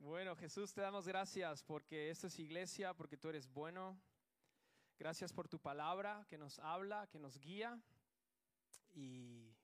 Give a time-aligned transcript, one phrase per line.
[0.00, 4.00] Bueno, Jesús, te damos gracias porque esta es iglesia, porque tú eres bueno.
[4.98, 7.78] Gracias por tu palabra que nos habla, que nos guía
[8.92, 9.54] y,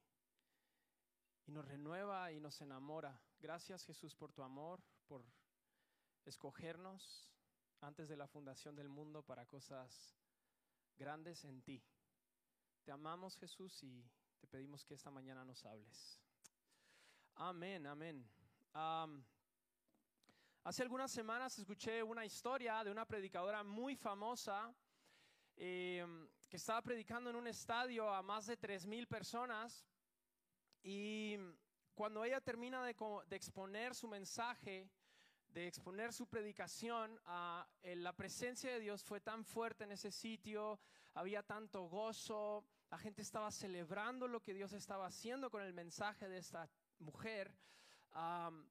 [1.47, 3.19] y nos renueva y nos enamora.
[3.41, 5.25] Gracias Jesús por tu amor, por
[6.27, 7.33] escogernos
[7.81, 10.19] antes de la fundación del mundo para cosas
[10.99, 11.83] grandes en ti.
[12.85, 14.05] Te amamos Jesús y
[14.39, 16.21] te pedimos que esta mañana nos hables.
[17.37, 18.29] Amén, amén.
[18.75, 19.25] Am,
[20.67, 24.75] hace algunas semanas escuché una historia de una predicadora muy famosa
[25.57, 26.05] eh,
[26.49, 29.87] que estaba predicando en un estadio a más de 3.000 personas
[30.83, 31.37] y
[31.95, 32.97] cuando ella termina de,
[33.29, 34.91] de exponer su mensaje,
[35.51, 40.11] de exponer su predicación, ah, eh, la presencia de Dios fue tan fuerte en ese
[40.11, 40.81] sitio,
[41.15, 46.29] había tanto gozo, la gente estaba celebrando lo que Dios estaba haciendo con el mensaje
[46.29, 47.55] de esta mujer.
[48.11, 48.69] Am,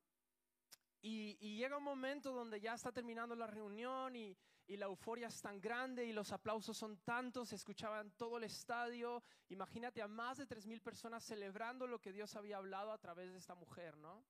[1.08, 5.40] y, llega un momento donde ya está terminando la reunión y, y la euforia es
[5.40, 9.22] tan grande y los aplausos son tantos, se escuchaban todo el estadio.
[9.50, 13.38] Imagínate a más de 3.000 personas celebrando lo que Dios había hablado a través de
[13.38, 14.26] esta mujer, ¿no?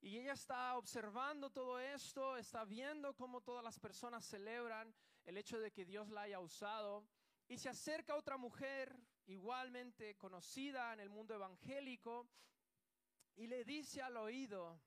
[0.00, 4.92] Y ella está observando todo esto, está viendo cómo todas las personas celebran
[5.24, 7.04] el hecho de que Dios la haya usado.
[7.46, 12.26] Y se acerca otra mujer, igualmente conocida en el mundo evangélico,
[13.36, 14.80] y le dice al oído,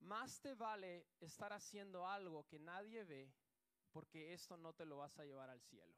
[0.00, 3.32] más te vale estar haciendo algo que nadie ve,
[3.90, 5.94] porque esto no te lo vas a llevar al cielo.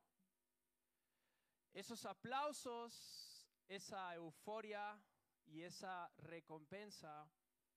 [1.73, 5.01] Esos aplausos, esa euforia
[5.47, 7.31] y esa recompensa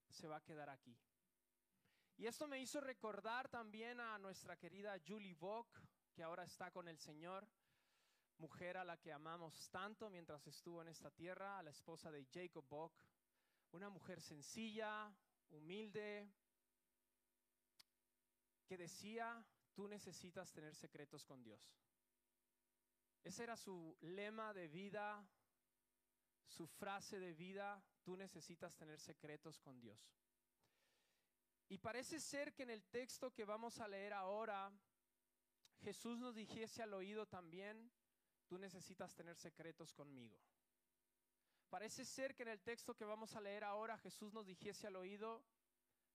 [0.07, 0.97] se va a quedar aquí.
[2.17, 5.79] Y esto me hizo recordar también a nuestra querida Julie Bock,
[6.13, 7.47] que ahora está con el Señor,
[8.37, 12.65] mujer a la que amamos tanto mientras estuvo en esta tierra, la esposa de Jacob
[12.67, 12.93] Bock,
[13.71, 15.13] una mujer sencilla,
[15.49, 16.29] humilde,
[18.65, 21.61] que decía, tú necesitas tener secretos con Dios.
[23.23, 25.27] Ese era su lema de vida,
[26.45, 29.99] su frase de vida, tú necesitas tener secretos con Dios.
[31.67, 34.71] Y parece ser que en el texto que vamos a leer ahora,
[35.81, 37.91] Jesús nos dijese al oído también,
[38.47, 40.39] tú necesitas tener secretos conmigo.
[41.69, 44.95] Parece ser que en el texto que vamos a leer ahora Jesús nos dijese al
[44.95, 45.43] oído,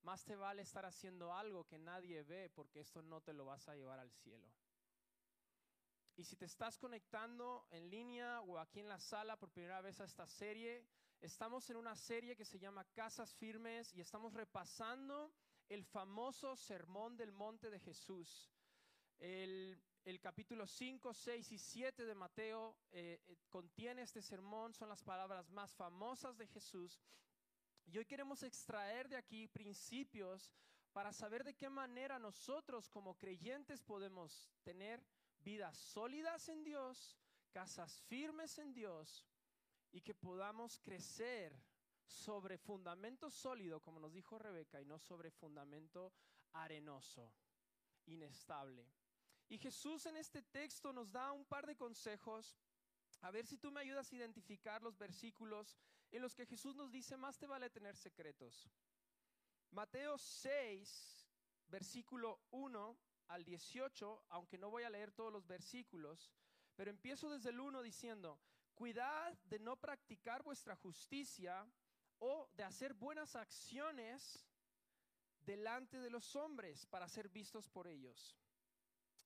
[0.03, 3.69] más te vale estar haciendo algo que nadie ve porque esto no te lo vas
[3.69, 4.53] a llevar al cielo.
[6.17, 10.01] Y si te estás conectando en línea o aquí en la sala por primera vez
[10.01, 10.87] a esta serie,
[11.21, 15.33] estamos en una serie que se llama Casas Firmes y estamos repasando
[15.69, 18.53] el famoso Sermón del Monte de Jesús.
[19.19, 24.91] El, el capítulo 5, 6 y 7 de Mateo eh, eh, contiene este sermón, son
[24.91, 27.01] las palabras más famosas de Jesús.
[27.87, 30.53] Y hoy queremos extraer de aquí principios
[30.93, 35.03] para saber de qué manera nosotros como creyentes podemos tener
[35.41, 37.19] vidas sólidas en Dios,
[37.51, 39.27] casas firmes en Dios
[39.91, 41.59] y que podamos crecer
[42.05, 46.13] sobre fundamento sólido, como nos dijo Rebeca, y no sobre fundamento
[46.53, 47.33] arenoso,
[48.07, 48.87] inestable.
[49.49, 52.57] Y Jesús en este texto nos da un par de consejos.
[53.23, 55.77] A ver si tú me ayudas a identificar los versículos
[56.11, 58.71] en los que Jesús nos dice, más te vale tener secretos.
[59.71, 61.29] Mateo 6,
[61.69, 62.97] versículo 1
[63.29, 66.31] al 18, aunque no voy a leer todos los versículos,
[66.77, 68.39] pero empiezo desde el 1 diciendo,
[68.75, 71.67] cuidad de no practicar vuestra justicia
[72.19, 74.47] o de hacer buenas acciones
[75.41, 78.37] delante de los hombres para ser vistos por ellos.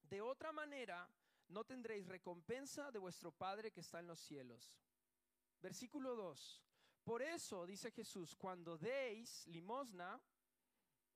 [0.08, 1.08] De otra manera,
[1.48, 4.72] no tendréis recompensa de vuestro Padre que está en los cielos.
[5.60, 6.62] Versículo 2.
[7.04, 10.20] Por eso, dice Jesús, cuando deis limosna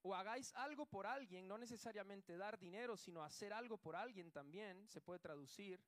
[0.03, 4.89] o hagáis algo por alguien, no necesariamente dar dinero, sino hacer algo por alguien también,
[4.89, 5.83] se puede traducir.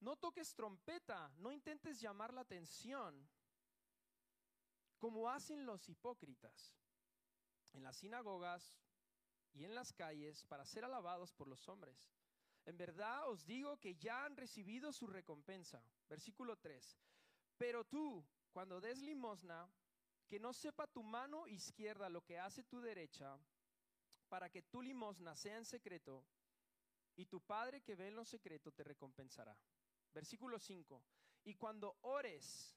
[0.00, 3.28] No toques trompeta, no intentes llamar la atención,
[4.98, 6.74] como hacen los hipócritas
[7.72, 8.76] en las sinagogas
[9.54, 12.13] y en las calles para ser alabados por los hombres.
[12.66, 15.82] En verdad os digo que ya han recibido su recompensa.
[16.08, 16.98] Versículo 3.
[17.58, 19.70] Pero tú, cuando des limosna,
[20.26, 23.38] que no sepa tu mano izquierda lo que hace tu derecha,
[24.28, 26.24] para que tu limosna sea en secreto,
[27.16, 29.56] y tu Padre que ve en lo secreto te recompensará.
[30.12, 31.02] Versículo 5.
[31.44, 32.74] Y cuando ores,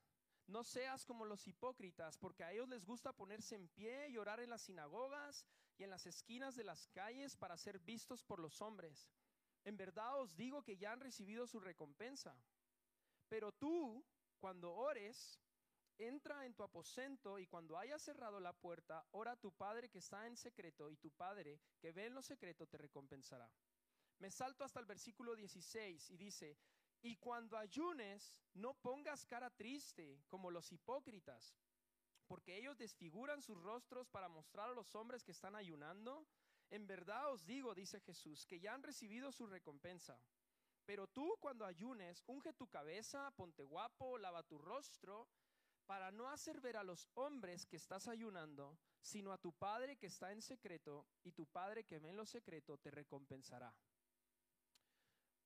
[0.47, 4.39] no seas como los hipócritas, porque a ellos les gusta ponerse en pie y orar
[4.39, 5.45] en las sinagogas
[5.77, 9.07] y en las esquinas de las calles para ser vistos por los hombres.
[9.67, 12.33] En verdad os digo que ya han recibido su recompensa.
[13.27, 14.01] Pero tú,
[14.39, 15.41] cuando ores,
[15.97, 19.97] entra en tu aposento y cuando hayas cerrado la puerta, ora a tu Padre que
[19.97, 23.51] está en secreto y tu Padre que ve en lo secreto te recompensará.
[24.19, 26.57] Me salto hasta el versículo 16 y dice,
[27.01, 31.57] y cuando ayunes, no pongas cara triste como los hipócritas,
[32.25, 36.25] porque ellos desfiguran sus rostros para mostrar a los hombres que están ayunando.
[36.69, 40.19] En verdad os digo, dice Jesús, que ya han recibido su recompensa.
[40.85, 45.27] Pero tú cuando ayunes, unge tu cabeza, ponte guapo, lava tu rostro,
[45.85, 50.07] para no hacer ver a los hombres que estás ayunando, sino a tu Padre que
[50.07, 53.73] está en secreto, y tu Padre que ve en lo secreto te recompensará.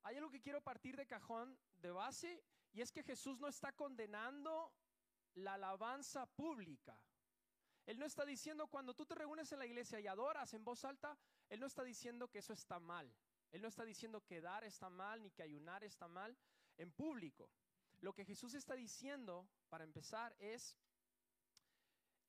[0.02, 3.72] Hay algo que quiero partir de cajón, de base, y es que Jesús no está
[3.72, 4.72] condenando
[5.34, 6.98] la alabanza pública.
[7.86, 10.84] Él no está diciendo cuando tú te reúnes en la iglesia y adoras en voz
[10.84, 11.18] alta,
[11.48, 13.12] Él no está diciendo que eso está mal.
[13.50, 16.36] Él no está diciendo que dar está mal ni que ayunar está mal
[16.78, 17.50] en público.
[18.00, 20.76] Lo que Jesús está diciendo, para empezar, es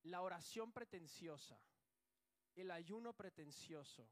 [0.04, 1.58] la oración pretenciosa,
[2.56, 4.08] el ayuno pretencioso,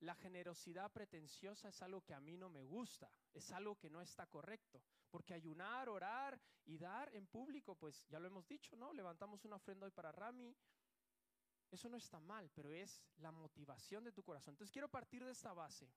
[0.00, 4.00] la generosidad pretenciosa es algo que a mí no me gusta, es algo que no
[4.00, 8.92] está correcto, porque ayunar, orar y dar en público, pues ya lo hemos dicho, ¿no?
[8.92, 10.54] Levantamos una ofrenda hoy para Rami,
[11.70, 14.54] eso no está mal, pero es la motivación de tu corazón.
[14.54, 15.90] Entonces quiero partir de esta base.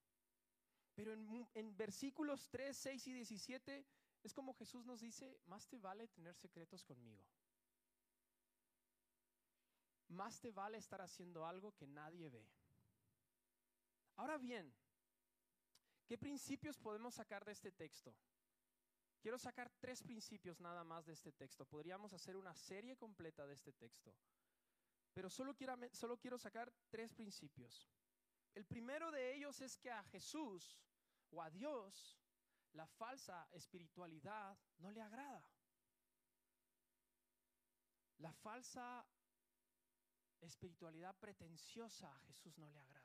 [0.93, 3.85] Pero en, en, versículos 3, 6 y 17
[4.23, 7.25] es como Jesús nos dice, más te vale tener secretos conmigo.
[10.09, 12.45] Más te vale estar haciendo algo que nadie ve.
[14.17, 14.73] Ahora bien,
[16.05, 18.13] ¿qué principios podemos sacar de este texto?
[19.21, 21.65] Quiero sacar tres principios nada más de este texto.
[21.65, 24.15] Podríamos hacer una serie completa de este texto.
[25.13, 27.87] Pero solo quiero, solo quiero sacar tres principios.
[28.55, 30.81] El primero de ellos es que a Jesús
[31.29, 32.19] o a Dios
[32.73, 35.45] la falsa espiritualidad no le agrada.
[38.17, 39.05] La falsa
[40.41, 43.01] espiritualidad pretenciosa a Jesús no le agrada.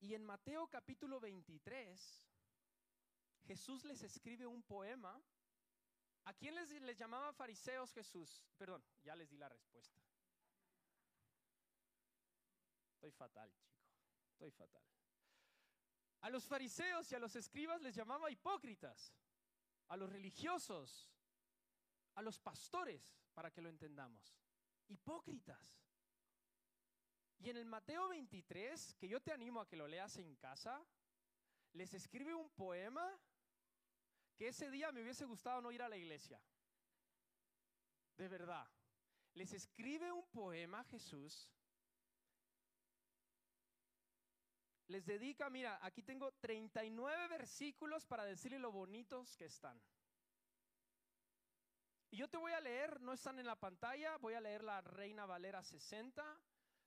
[0.00, 2.29] Y en Mateo capítulo 23,
[3.46, 5.20] Jesús les escribe un poema.
[6.24, 8.44] ¿A quién les, llamaba fariseos Jesús?
[8.56, 10.00] Perdón, ya les di la respuesta.
[12.94, 13.80] Estoy fatal, chico.
[14.32, 14.84] Estoy fatal.
[16.20, 19.14] A los fariseos y a los escribas les llamaba hipócritas.
[19.88, 21.10] A los religiosos,
[22.14, 24.36] a los pastores, para que lo entendamos.
[24.88, 25.82] Hipócritas.
[27.38, 30.84] Y en el Mateo 23, que yo te animo a que lo leas en casa,
[31.72, 33.18] les escribe un poema
[34.40, 36.40] que ese día me hubiese gustado no ir a la iglesia.
[38.16, 38.66] De verdad.
[39.34, 41.46] Les escribe un poema Jesús.
[44.86, 49.78] Les dedica, mira, aquí tengo 39 versículos para decirle lo bonitos que están.
[52.10, 54.80] Y yo te voy a leer, no están en la pantalla, voy a leer la
[54.80, 56.24] Reina Valera 60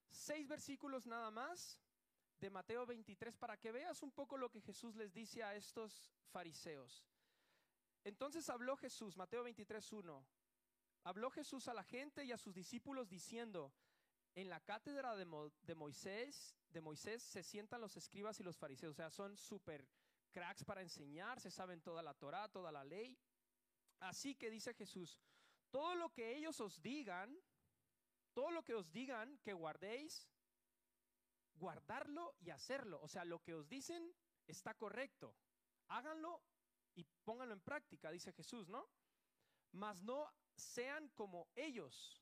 [0.09, 1.79] seis versículos nada más
[2.39, 6.11] de Mateo 23 para que veas un poco lo que Jesús les dice a estos
[6.31, 7.12] fariseos.
[8.03, 10.25] Entonces habló Jesús, Mateo 23, 1.
[11.05, 13.73] Habló Jesús a la gente y a sus discípulos diciendo,
[14.35, 15.25] en la cátedra de,
[15.75, 19.87] Moisés, de Moisés se sientan los escribas y los fariseos, o sea, son súper
[20.31, 23.17] cracks para enseñar, se saben toda la Torah, toda la ley.
[23.99, 25.19] Así que dice Jesús,
[25.69, 27.37] todo lo que ellos os digan,
[28.33, 30.27] todo lo que os digan que guardéis,
[31.55, 32.99] guardarlo y hacerlo.
[33.01, 34.13] O sea, lo que os dicen
[34.47, 35.35] está correcto.
[35.87, 36.41] Háganlo
[36.95, 38.87] y pónganlo en práctica, dice Jesús, ¿no?
[39.71, 42.21] Mas no sean como ellos,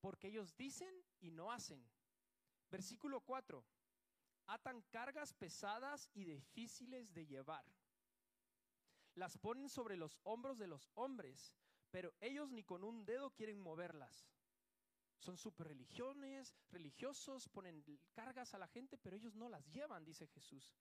[0.00, 1.82] porque ellos dicen y no hacen.
[2.70, 3.64] Versículo 4.
[4.46, 7.64] Atan cargas pesadas y difíciles de llevar.
[9.14, 11.52] Las ponen sobre los hombros de los hombres,
[11.90, 14.28] pero ellos ni con un dedo quieren moverlas.
[15.18, 20.28] Son super religiones, religiosos, ponen cargas a la gente, pero ellos no las llevan, dice
[20.28, 20.72] Jesús.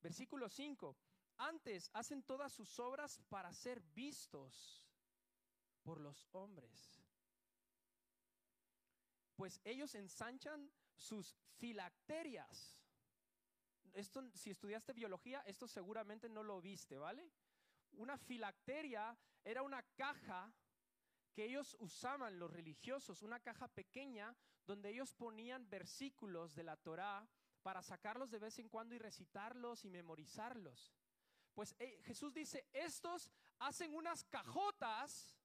[0.00, 0.96] Versículo 5.
[1.36, 4.82] Antes hacen todas sus obras para ser vistos
[5.82, 7.02] por los hombres.
[9.36, 12.78] Pues ellos ensanchan sus filacterias.
[13.92, 17.28] Esto, si estudiaste biología, esto seguramente no lo viste, ¿vale?
[17.92, 20.52] Una filacteria era una caja
[21.34, 24.34] que ellos usaban los religiosos, una caja pequeña
[24.66, 27.26] donde ellos ponían versículos de la Torá
[27.62, 30.92] para sacarlos de vez en cuando y recitarlos y memorizarlos.
[31.54, 35.36] Pues eh, Jesús dice, estos hacen unas cajotas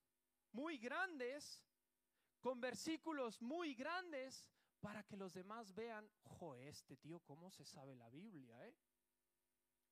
[0.52, 1.64] muy grandes
[2.40, 4.50] con versículos muy grandes
[4.80, 8.76] para que los demás vean, joe, este tío cómo se sabe la Biblia, ¿eh?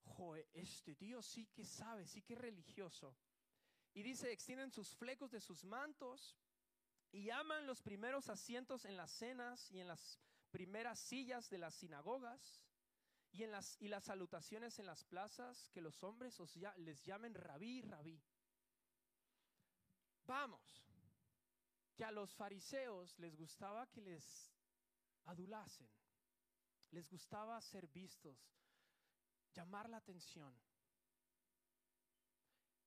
[0.04, 3.18] Joe, este tío sí que sabe, sí que es religioso.
[3.94, 6.38] Y dice, extienden sus flecos de sus mantos
[7.12, 10.20] y aman los primeros asientos en las cenas y en las
[10.52, 12.65] primeras sillas de las sinagogas
[13.36, 16.40] y en las, y las salutaciones en las plazas, que los hombres
[16.78, 18.24] les llamen rabí, rabí.
[20.26, 20.86] Vamos,
[21.96, 24.54] que a los fariseos les gustaba que les
[25.26, 25.90] adulasen,
[26.92, 28.38] les gustaba ser vistos,
[29.54, 30.58] llamar la atención,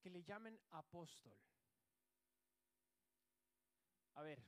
[0.00, 1.37] que le llamen apóstol.
[4.14, 4.43] A ver,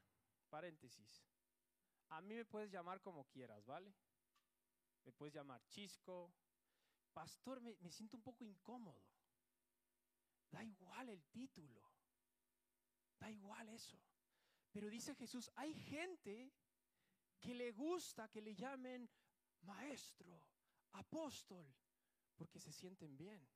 [0.48, 1.26] paréntesis.
[2.08, 3.94] A mí me puedes llamar como quieras, ¿vale?
[5.04, 6.32] Me puedes llamar chisco.
[7.12, 9.02] Pastor, me, me siento un poco incómodo.
[10.50, 11.82] Da igual el título.
[13.18, 13.98] Da igual eso.
[14.72, 16.52] Pero dice Jesús, hay gente
[17.40, 19.08] que le gusta que le llamen
[19.62, 20.42] maestro,
[20.92, 21.66] apóstol,
[22.36, 23.46] porque se sienten bien.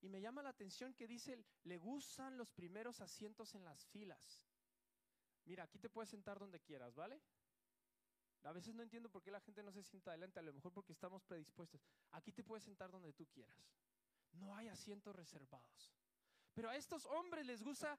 [0.00, 4.42] Y me llama la atención que dice, le gustan los primeros asientos en las filas.
[5.44, 7.22] Mira, aquí te puedes sentar donde quieras, ¿vale?
[8.44, 10.72] A veces no entiendo por qué la gente no se sienta adelante, a lo mejor
[10.72, 11.80] porque estamos predispuestos.
[12.10, 13.56] Aquí te puedes sentar donde tú quieras.
[14.32, 15.92] No hay asientos reservados.
[16.54, 17.98] Pero a estos hombres les gusta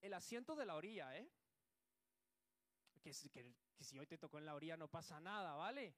[0.00, 1.30] el asiento de la orilla, ¿eh?
[3.02, 3.12] Que,
[3.74, 5.94] que si hoy te tocó en la orilla no pasa nada, ¿vale?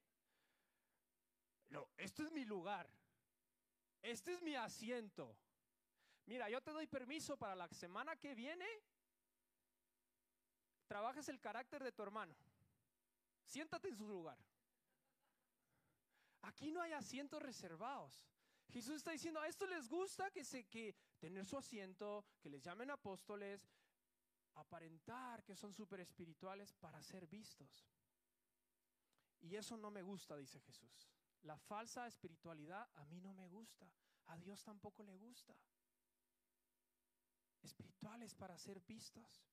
[1.69, 2.89] No, esto es mi lugar.
[4.01, 5.35] Este es mi asiento.
[6.25, 8.67] Mira, yo te doy permiso para la semana que viene.
[10.87, 12.35] Trabajes el carácter de tu hermano.
[13.45, 14.37] Siéntate en su lugar.
[16.41, 18.25] Aquí no hay asientos reservados.
[18.69, 22.61] Jesús está diciendo, a esto les gusta que se que tener su asiento, que les
[22.61, 23.69] llamen apóstoles,
[24.55, 27.87] aparentar que son súper espirituales para ser vistos.
[29.41, 31.09] Y eso no me gusta, dice Jesús.
[31.43, 33.85] La falsa espiritualidad a mí no me gusta.
[34.27, 35.53] A Dios tampoco le gusta.
[37.61, 39.45] Espirituales para ser vistos.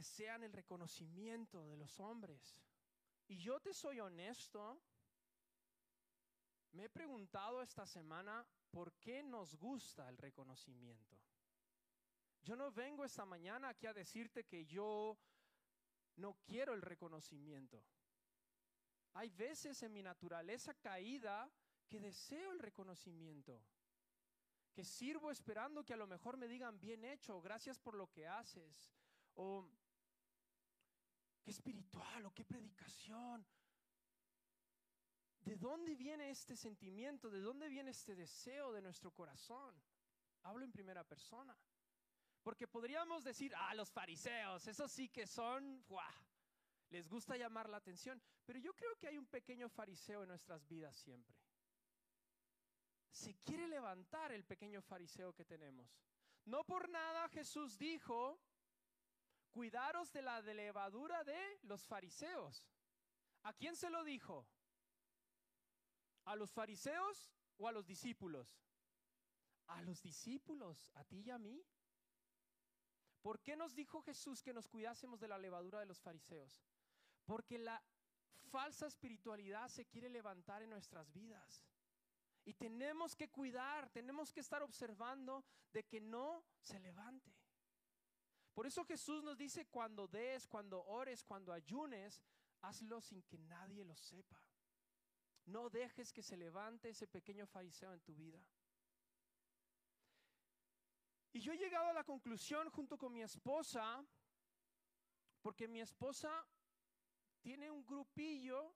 [0.00, 2.58] Desean el reconocimiento de los hombres.
[3.28, 4.80] Y yo te soy honesto.
[6.72, 11.18] Me he preguntado esta semana por qué nos gusta el reconocimiento.
[12.40, 15.18] Yo no vengo esta mañana aquí a decirte que yo
[16.16, 17.84] no quiero el reconocimiento.
[19.12, 21.52] Hay veces en mi naturaleza caída
[21.90, 23.62] que deseo el reconocimiento,
[24.72, 28.26] que sirvo esperando que a lo mejor me digan bien hecho, gracias por lo que
[28.26, 28.90] haces,
[29.34, 29.68] o
[31.42, 33.46] qué espiritual, o qué predicación.
[35.40, 37.30] ¿De dónde viene este sentimiento?
[37.30, 39.74] ¿De dónde viene este deseo de nuestro corazón?
[40.42, 41.56] Hablo en primera persona.
[42.42, 46.30] Porque podríamos decir, ah, los fariseos, esos sí que son, ¡guau!
[46.90, 48.20] les gusta llamar la atención.
[48.44, 51.36] Pero yo creo que hay un pequeño fariseo en nuestras vidas siempre.
[53.10, 55.88] Se quiere levantar el pequeño fariseo que tenemos.
[56.44, 58.40] No por nada Jesús dijo,
[59.50, 62.64] cuidaros de la levadura de los fariseos.
[63.42, 64.46] ¿A quién se lo dijo?
[66.24, 68.60] ¿A los fariseos o a los discípulos?
[69.66, 71.64] A los discípulos, a ti y a mí.
[73.22, 76.62] ¿Por qué nos dijo Jesús que nos cuidásemos de la levadura de los fariseos?
[77.24, 77.82] Porque la
[78.50, 81.66] falsa espiritualidad se quiere levantar en nuestras vidas.
[82.44, 87.36] Y tenemos que cuidar, tenemos que estar observando de que no se levante.
[88.60, 92.20] Por eso Jesús nos dice, cuando des, cuando ores, cuando ayunes,
[92.60, 94.38] hazlo sin que nadie lo sepa.
[95.46, 98.38] No dejes que se levante ese pequeño fariseo en tu vida.
[101.32, 104.06] Y yo he llegado a la conclusión junto con mi esposa,
[105.40, 106.46] porque mi esposa
[107.40, 108.74] tiene un grupillo,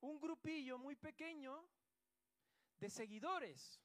[0.00, 1.68] un grupillo muy pequeño
[2.78, 3.78] de seguidores.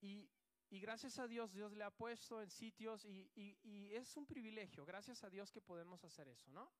[0.00, 0.28] Y,
[0.70, 4.26] y gracias a Dios, Dios le ha puesto en sitios y, y- y es un
[4.26, 6.70] privilegio, gracias a Dios que podemos hacer eso, ¿no?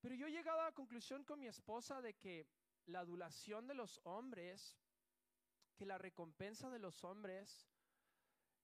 [0.00, 2.46] Pero yo he llegado a la conclusión con mi esposa de que
[2.86, 4.76] la adulación de los hombres,
[5.76, 7.68] que la recompensa de los hombres,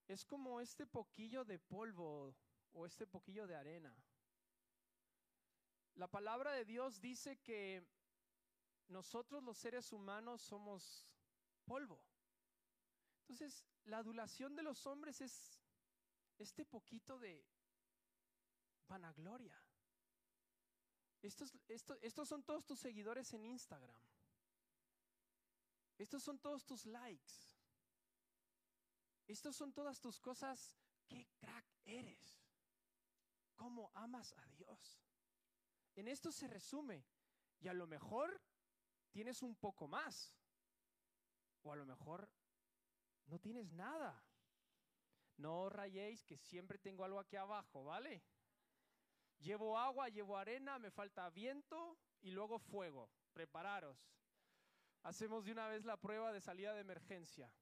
[0.07, 2.33] es como este poquillo de polvo
[2.73, 3.93] o este poquillo de arena.
[5.95, 7.83] La palabra de Dios dice que
[8.87, 11.07] nosotros los seres humanos somos
[11.65, 11.99] polvo.
[13.21, 15.61] Entonces, la adulación de los hombres es
[16.37, 17.45] este poquito de
[18.87, 19.57] vanagloria.
[21.21, 23.99] Estos, esto- estos son todos tus seguidores en Instagram.
[25.97, 27.33] Estos son todos tus likes.
[29.25, 30.77] Estos son todas tus cosas.
[31.07, 32.43] ¿Qué crack eres?
[33.55, 35.01] ¿Cómo amas a Dios?
[35.95, 37.05] En esto se resume.
[37.59, 38.39] Y a lo mejor
[39.11, 40.31] tienes un poco más.
[41.63, 42.29] O a lo mejor
[43.27, 44.23] no tienes nada.
[45.37, 48.23] No rayéis que siempre tengo algo aquí abajo, ¿vale?
[49.39, 53.11] Llevo agua, llevo arena, me falta viento y luego fuego.
[53.33, 54.11] Prepararos.
[55.03, 57.53] Hacemos de una vez la prueba de salida de emergencia.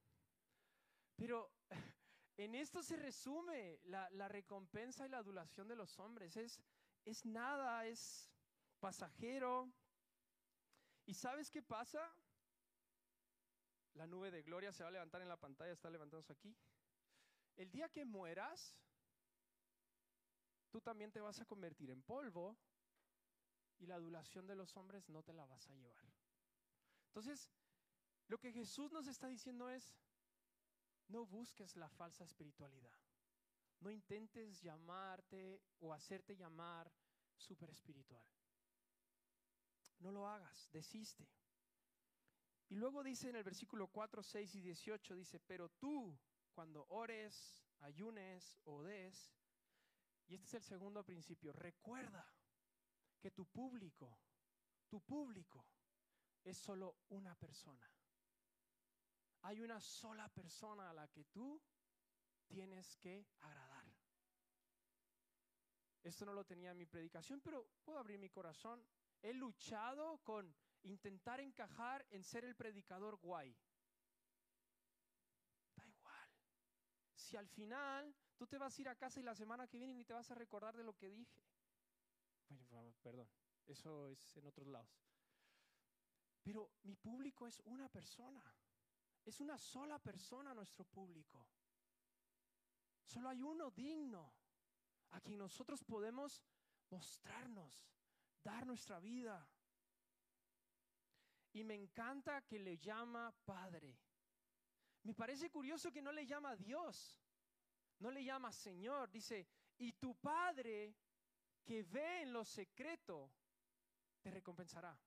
[1.16, 1.52] Pero
[2.38, 6.36] en esto se resume la, la recompensa y la adulación de los hombres.
[6.36, 6.62] Es,
[7.04, 8.32] es nada, es
[8.80, 9.70] pasajero.
[11.04, 12.10] ¿Y sabes qué pasa?
[13.96, 16.54] La nube de gloria se va a levantar en la pantalla, está levantándose aquí.
[17.56, 18.74] El día que mueras,
[20.70, 22.58] tú también te vas a convertir en polvo
[23.78, 26.04] y la adulación de los hombres no te la vas a llevar.
[27.06, 27.50] Entonces,
[28.28, 29.94] lo que Jesús nos está diciendo es,
[31.08, 32.98] no busques la falsa espiritualidad.
[33.80, 36.92] No intentes llamarte o hacerte llamar
[37.36, 38.24] super espiritual.
[40.00, 41.26] No lo hagas, desiste.
[42.68, 46.18] Y luego dice en el versículo 4, 6 y 18, dice, pero tú
[46.52, 49.32] cuando ores, ayunes o des,
[50.26, 52.26] y este es el segundo principio, recuerda
[53.20, 54.18] que tu público,
[54.88, 55.64] tu público
[56.42, 57.88] es solo una persona.
[59.42, 61.62] Hay una sola persona a la que tú
[62.46, 63.86] tienes que agradar.
[66.02, 68.84] Esto no lo tenía en mi predicación, pero puedo abrir mi corazón.
[69.22, 70.54] He luchado con
[70.88, 73.56] intentar encajar en ser el predicador guay.
[75.74, 76.30] Da igual.
[77.14, 79.94] Si al final tú te vas a ir a casa y la semana que viene
[79.94, 81.42] ni te vas a recordar de lo que dije.
[82.70, 83.28] Bueno, perdón,
[83.66, 85.06] eso es en otros lados.
[86.42, 88.42] Pero mi público es una persona.
[89.24, 91.44] Es una sola persona nuestro público.
[93.02, 94.32] Solo hay uno digno
[95.10, 96.44] a quien nosotros podemos
[96.90, 97.88] mostrarnos,
[98.42, 99.48] dar nuestra vida.
[101.56, 103.98] Y me encanta que le llama Padre.
[105.04, 107.18] Me parece curioso que no le llama Dios,
[107.98, 109.10] no le llama Señor.
[109.10, 109.48] Dice,
[109.78, 110.94] y tu Padre
[111.64, 113.32] que ve en lo secreto,
[114.20, 115.00] te recompensará.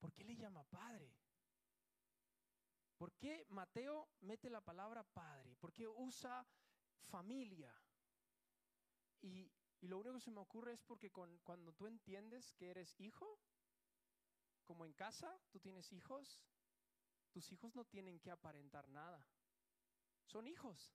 [0.00, 1.14] ¿Por qué le llama Padre?
[2.96, 5.54] ¿Por qué Mateo mete la palabra Padre?
[5.54, 6.44] ¿Por qué usa
[7.04, 7.72] familia?
[9.22, 13.38] Y, lo único que se me ocurre es porque cuando tú entiendes que eres hijo,
[14.66, 16.42] como en casa, tú tienes hijos,
[17.30, 19.24] tus hijos no tienen que aparentar nada.
[20.24, 20.92] Son hijos.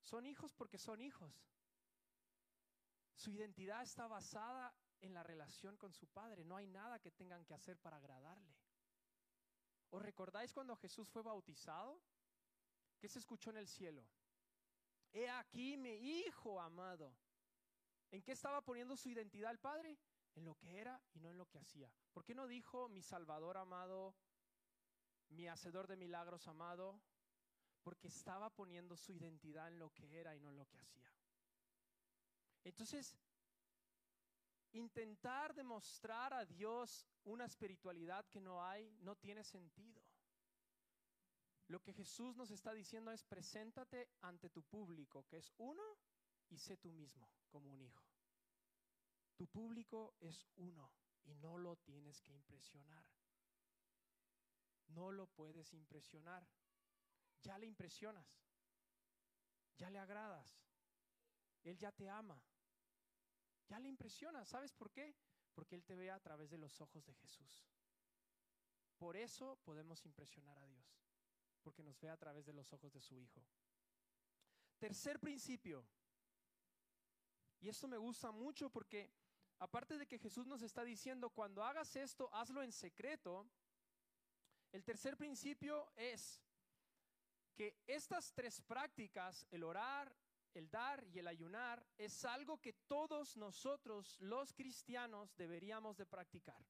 [0.00, 1.34] Son hijos porque son hijos.
[3.16, 6.44] Su identidad está basada en la relación con su padre.
[6.44, 8.54] No hay nada que tengan que hacer para agradarle.
[9.90, 12.00] ¿Os recordáis cuando Jesús fue bautizado?
[12.98, 14.06] ¿Qué se escuchó en el cielo?
[15.12, 17.16] He aquí mi hijo amado.
[18.10, 19.98] ¿En qué estaba poniendo su identidad el Padre?
[20.34, 21.90] En lo que era y no en lo que hacía.
[22.12, 24.14] ¿Por qué no dijo mi Salvador amado,
[25.30, 27.00] mi Hacedor de milagros amado?
[27.82, 31.12] Porque estaba poniendo su identidad en lo que era y no en lo que hacía.
[32.64, 33.16] Entonces,
[34.72, 40.02] intentar demostrar a Dios una espiritualidad que no hay no tiene sentido.
[41.68, 45.82] Lo que Jesús nos está diciendo es, preséntate ante tu público, que es uno,
[46.48, 48.07] y sé tú mismo como un hijo.
[49.38, 53.06] Tu público es uno y no lo tienes que impresionar.
[54.88, 56.44] No lo puedes impresionar.
[57.42, 58.26] Ya le impresionas.
[59.76, 60.60] Ya le agradas.
[61.62, 62.42] Él ya te ama.
[63.68, 64.48] Ya le impresionas.
[64.48, 65.14] ¿Sabes por qué?
[65.54, 67.64] Porque Él te ve a través de los ojos de Jesús.
[68.96, 70.98] Por eso podemos impresionar a Dios
[71.62, 73.44] porque nos ve a través de los ojos de su Hijo.
[74.78, 75.86] Tercer principio,
[77.60, 79.12] y esto me gusta mucho porque
[79.58, 83.46] aparte de que Jesús nos está diciendo, cuando hagas esto, hazlo en secreto,
[84.72, 86.40] el tercer principio es
[87.54, 90.14] que estas tres prácticas, el orar,
[90.54, 96.64] el dar y el ayunar, es algo que todos nosotros los cristianos deberíamos de practicar.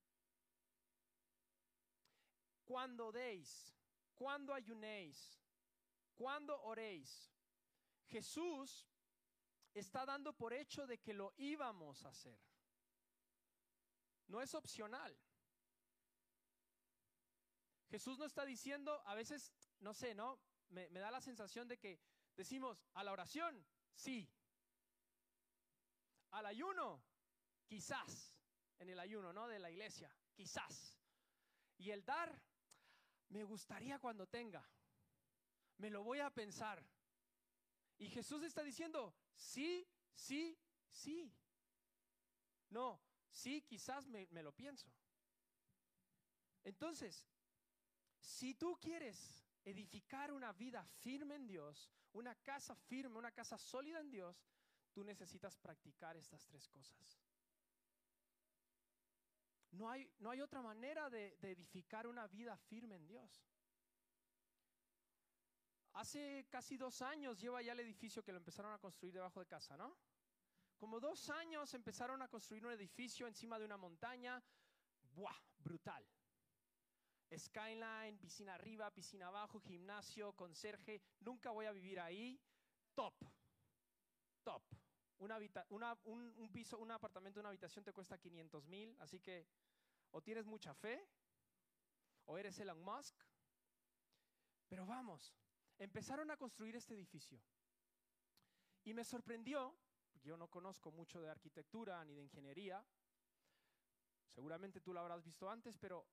[2.65, 3.75] Cuando deis,
[4.15, 5.39] cuando ayunéis,
[6.15, 7.33] cuando oréis.
[8.07, 8.87] Jesús
[9.75, 12.48] está dando por hecho de que lo íbamos a hacer.
[14.29, 15.19] No es opcional.
[17.89, 20.39] Jesús no está diciendo, a veces, no sé, ¿no?
[20.69, 21.99] Me, da la sensación de que
[22.37, 23.65] decimos, a la oración,
[23.95, 24.29] sí.
[26.33, 27.03] Al ayuno,
[27.67, 28.35] quizás,
[28.79, 29.49] en el ayuno, ¿no?
[29.49, 30.95] De la iglesia, quizás.
[31.79, 32.43] Y el dar,
[33.31, 34.69] me gustaría cuando tenga,
[35.79, 36.85] me lo voy a pensar.
[37.97, 40.59] Y Jesús está diciendo, sí, sí,
[40.91, 41.35] sí.
[42.69, 44.91] No, sí, quizás me, lo pienso.
[46.65, 47.27] Entonces,
[48.21, 54.01] Si tú quieres edificar una vida firme en Dios, una casa firme, una casa sólida
[54.01, 54.45] en Dios,
[54.93, 57.21] tú necesitas practicar estas tres cosas.
[59.71, 63.45] No hay, no hay otra manera de, de edificar una vida firme en Dios.
[65.93, 69.47] Hace casi dos años lleva ya el edificio que lo empezaron a construir debajo de
[69.47, 69.97] casa, ¿no?
[70.79, 74.43] Como dos años empezaron a construir un edificio encima de una montaña.
[75.03, 75.37] ¡Buah!
[75.59, 76.07] Brutal.
[77.37, 81.03] Skyline, piscina arriba, piscina abajo, gimnasio, conserje.
[81.21, 82.41] Nunca voy a vivir ahí.
[82.95, 83.15] Top.
[84.45, 84.63] Top.
[85.19, 88.97] Un, un, piso, un apartamento, una habitación te cuesta 500 mil.
[89.01, 89.47] Así que
[90.13, 91.07] o tienes mucha fe
[92.27, 93.17] o eres Elon Musk.
[94.69, 95.35] Pero vamos,
[95.79, 97.43] empezaron a construir este edificio.
[98.85, 99.77] Y me sorprendió,
[100.29, 102.85] yo no conozco mucho de arquitectura ni de ingeniería,
[104.27, 106.07] seguramente tú lo habrás visto antes, pero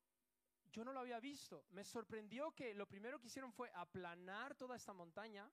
[0.71, 1.65] yo no lo había visto.
[1.71, 5.51] Me sorprendió que lo primero que hicieron fue aplanar toda esta montaña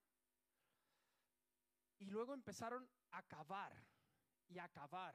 [1.97, 3.75] y luego empezaron a cavar
[4.47, 5.13] y a cavar,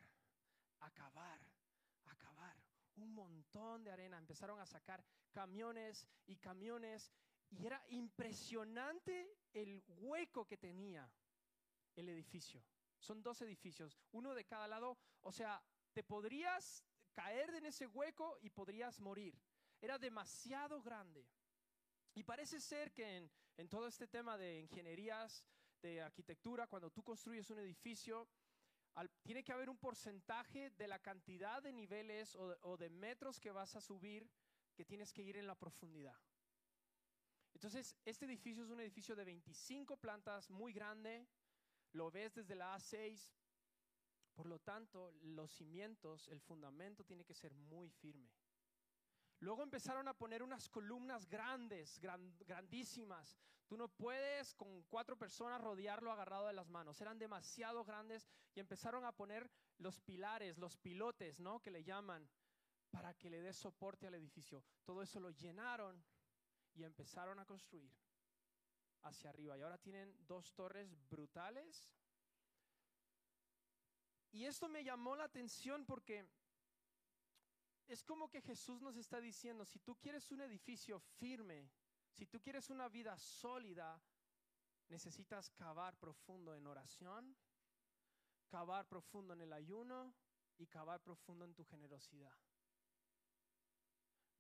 [0.81, 1.41] a cavar,
[2.05, 2.63] a cavar.
[2.97, 4.19] Un montón de arena.
[4.19, 7.11] Empezaron a sacar camiones y camiones
[7.49, 11.11] y era impresionante el hueco que tenía
[11.97, 12.63] el edificio.
[12.99, 14.99] Son dos edificios, uno de cada lado.
[15.21, 16.85] O sea, te podrías
[17.15, 19.39] caer en ese hueco y podrías morir.
[19.81, 21.27] Era demasiado grande.
[22.15, 25.45] Y parece ser que en, todo este tema de ingenierías,
[25.81, 28.29] de arquitectura, cuando tú construyes un edificio,
[29.23, 33.77] tiene que haber un porcentaje de la cantidad de niveles o de metros que vas
[33.77, 34.29] a subir
[34.75, 36.17] que tienes que ir en la profundidad.
[37.59, 41.27] Entonces, este edificio es un edificio de 25 plantas, muy grande,
[41.93, 43.33] lo ves desde la A6,
[44.35, 48.31] por lo tanto, los cimientos, el fundamento tiene que ser muy firme.
[49.41, 53.37] Luego empezaron a poner unas columnas grandes, grandísimas.
[53.67, 57.01] Tú no puedes con cuatro personas rodearlo agarrado de las manos.
[57.01, 61.61] Eran demasiado grandes y empezaron a poner los pilares, los pilotes, ¿no?
[61.61, 62.29] Que le llaman,
[62.91, 64.65] para que le dé soporte al edificio.
[64.85, 66.03] Todo eso lo llenaron
[66.75, 67.93] y empezaron a construir
[69.09, 69.57] hacia arriba.
[69.57, 71.91] Y ahora tienen dos torres brutales.
[74.31, 76.29] Y esto me llamó la atención porque
[77.87, 81.71] es como que Jesús nos está diciendo, si tú quieres un edificio firme,
[82.11, 84.01] si tú quieres una vida sólida,
[84.89, 87.37] necesitas cavar profundo en oración,
[88.49, 90.15] cavar profundo en el ayuno
[90.59, 92.37] y cavar profundo en tu generosidad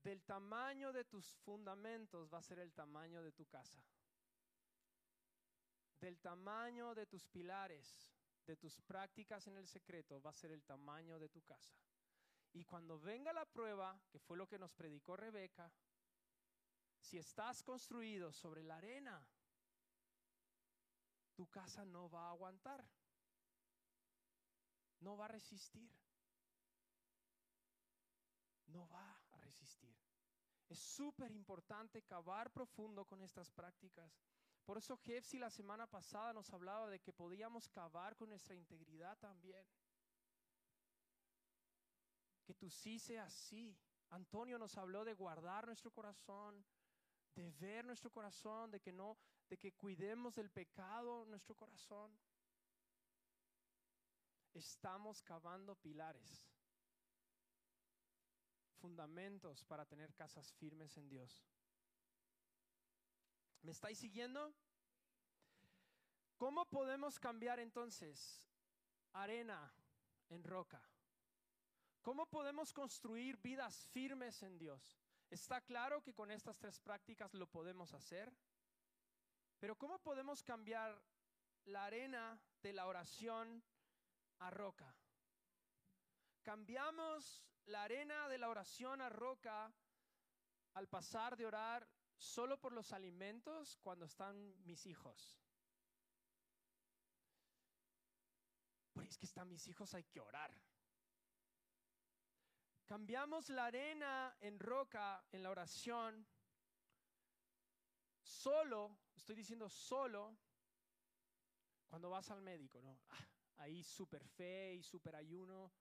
[0.02, 3.82] del tamaño de tus fundamentos va a ser el tamaño de tu casa.
[6.00, 8.12] Del tamaño de tus pilares,
[8.46, 11.74] de tus prácticas en el secreto, va a ser el tamaño de tu casa.
[12.52, 15.70] Y cuando venga la prueba, que fue lo que nos predicó Rebeca,
[17.00, 19.26] si estás construido sobre la arena,
[21.34, 22.84] tu casa no va a aguantar,
[25.00, 25.90] no va a resistir,
[28.66, 29.18] no va
[30.68, 34.12] es súper importante cavar profundo con estas prácticas.
[34.68, 39.16] Por eso Jefsi la semana pasada nos hablaba de que podíamos cavar con nuestra integridad
[39.16, 39.66] también.
[42.44, 43.74] Que tú sí seas así.
[44.10, 46.62] Antonio nos habló de guardar nuestro corazón,
[47.34, 49.16] de ver nuestro corazón, de que no,
[49.48, 52.12] de que cuidemos del pecado nuestro corazón.
[54.52, 56.46] Estamos cavando pilares
[58.74, 61.42] fundamentos para tener casas firmes en Dios.
[63.68, 64.54] ¿Me estáis siguiendo?
[66.38, 68.42] ¿Cómo podemos cambiar entonces
[69.12, 69.70] arena
[70.30, 70.82] en roca?
[72.00, 74.98] ¿Cómo podemos construir vidas firmes en Dios?
[75.28, 78.34] Está claro que con estas tres prácticas lo podemos hacer,
[79.58, 80.98] pero ¿cómo podemos cambiar
[81.66, 83.62] la arena de la oración
[84.38, 84.96] a roca?
[86.42, 89.70] Cambiamos la arena de la oración a roca
[90.72, 91.86] al pasar de orar
[92.18, 95.38] solo por los alimentos cuando están mis hijos.
[98.92, 100.52] Pues es que están mis hijos, hay que orar.
[102.84, 106.26] Cambiamos la arena en roca en la oración
[108.22, 110.36] solo, estoy diciendo solo,
[111.86, 112.98] cuando vas al médico, ¿no?
[113.08, 113.28] Ah,
[113.58, 115.72] ahí super fe y super ayuno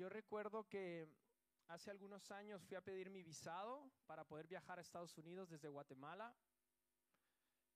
[0.00, 1.06] yo recuerdo que
[1.70, 5.68] hace algunos años fui a pedir mi visado para poder viajar a Estados Unidos desde
[5.68, 6.34] Guatemala.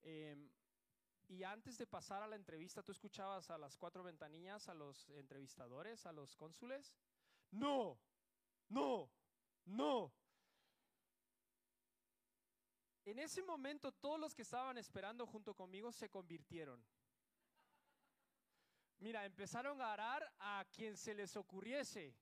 [0.02, 0.50] Em,
[1.28, 5.08] y antes de pasar a la entrevista, tú escuchabas a las cuatro ventanillas, a los
[5.10, 6.92] entrevistadores, a los cónsules.
[7.52, 7.98] No,
[8.68, 9.10] no,
[9.64, 10.12] no.
[13.04, 16.84] En ese momento todos los que estaban esperando junto conmigo se convirtieron.
[18.98, 22.14] Mira, empezaron a orar a quien se les ocurriese.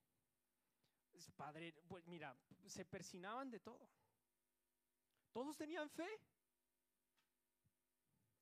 [1.36, 3.88] Padre, pues mira, se persinaban de todo.
[5.32, 6.08] Todos tenían fe.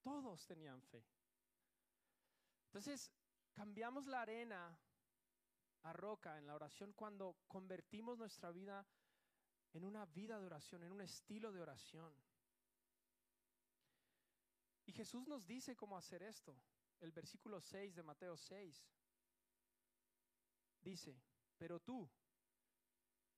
[0.02, 1.04] Todos tenían fe.
[2.66, 3.10] Entonces,
[3.52, 4.78] cambiamos la arena
[5.82, 8.86] a roca en la oración cuando convertimos nuestra vida
[9.72, 12.12] en una vida de oración, en un estilo de oración.
[14.86, 16.60] Y Jesús nos dice cómo hacer esto.
[17.00, 18.84] El versículo 6 de Mateo 6
[20.80, 21.22] dice,
[21.56, 22.10] pero tú,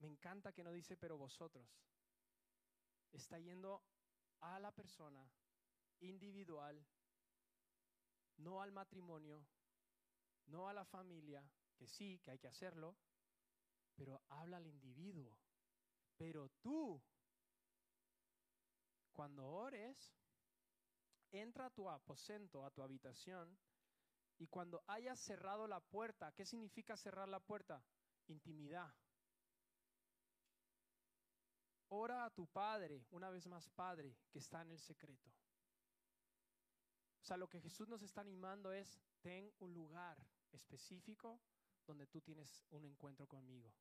[0.02, 1.64] me encanta que no dice, pero vosotros,
[3.12, 3.84] está yendo
[4.40, 5.30] a la persona
[6.00, 6.84] individual,
[8.38, 9.46] no al matrimonio,
[10.46, 12.96] no a la familia, que sí, que hay que hacerlo,
[13.94, 15.38] pero habla al individuo.
[16.16, 17.00] Pero tú,
[19.12, 20.16] cuando ores,
[21.30, 23.56] entra a tu aposento, a tu habitación,
[24.36, 27.84] y cuando hayas cerrado la puerta, ¿qué significa cerrar la puerta?
[28.26, 28.92] Intimidad.
[31.94, 35.30] Ora a tu Padre, una vez más Padre, que está en el secreto.
[37.20, 40.16] O sea, lo que Jesús nos está animando es, ten un lugar
[40.52, 41.38] específico
[41.86, 43.74] donde tú tienes un encuentro conmigo.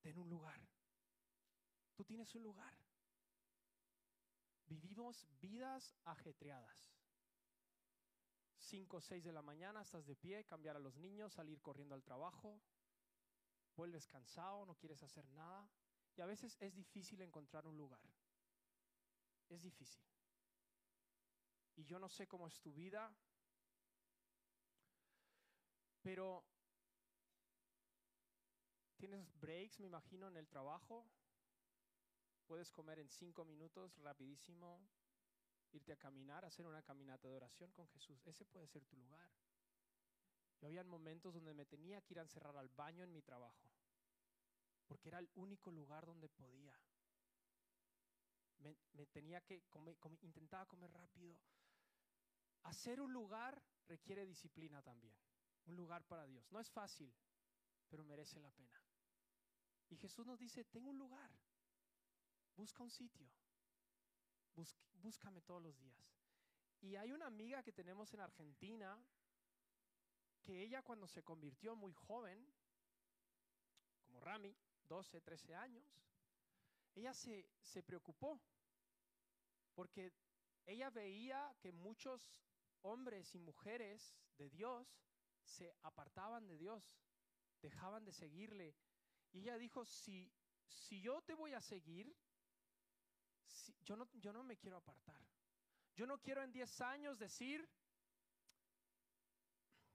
[0.00, 0.60] Ten un lugar.
[1.94, 2.74] Tú tienes un lugar.
[4.66, 6.92] Vivimos vidas ajetreadas.
[8.58, 11.94] Cinco o seis de la mañana estás de pie, cambiar a los niños, salir corriendo
[11.94, 12.60] al trabajo,
[13.76, 15.70] vuelves cansado, no quieres hacer nada.
[16.18, 18.02] Y a veces es difícil encontrar un lugar.
[19.48, 20.02] Es difícil.
[21.76, 23.16] Y yo no sé cómo es tu vida,
[26.02, 26.44] pero
[28.96, 31.08] tienes breaks, me imagino, en el trabajo.
[32.48, 34.80] Puedes comer en cinco minutos, rapidísimo,
[35.70, 38.26] irte a caminar, hacer una caminata de oración con Jesús.
[38.26, 39.30] Ese puede ser tu lugar.
[40.60, 43.70] Yo había momentos donde me tenía que ir a encerrar al baño en mi trabajo,
[44.88, 46.74] porque era el único lugar donde podía.
[48.58, 51.38] Me, tenía que comer, intentaba comer rápido.
[52.64, 55.14] Hacer un lugar requiere disciplina también
[55.68, 56.50] un lugar para Dios.
[56.50, 57.14] No es fácil,
[57.88, 58.82] pero merece la pena.
[59.90, 61.30] Y Jesús nos dice, tengo un lugar,
[62.56, 63.30] busca un sitio,
[64.94, 66.04] búscame todos los días.
[66.80, 68.98] Y hay una amiga que tenemos en Argentina,
[70.42, 72.46] que ella cuando se convirtió muy joven,
[74.02, 74.54] como Rami,
[74.88, 75.84] 12, 13 años,
[76.94, 78.40] ella se, se preocupó,
[79.74, 80.12] porque
[80.66, 82.42] ella veía que muchos
[82.82, 84.86] hombres y mujeres de Dios
[85.42, 86.82] se apartaban de Dios,
[87.60, 88.74] dejaban de seguirle.
[89.32, 90.30] Y ella dijo, si,
[90.66, 92.14] si yo te voy a seguir,
[93.82, 95.20] yo, no, yo no me quiero apartar.
[95.94, 97.68] Yo no quiero en 10 años decir,